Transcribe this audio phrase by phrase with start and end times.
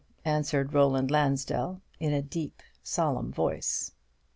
[0.25, 3.91] answered Roland Lansdell, in a deep solemn voice.